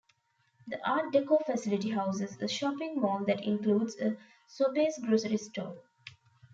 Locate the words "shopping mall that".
2.47-3.43